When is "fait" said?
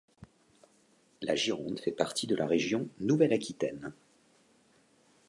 1.79-1.91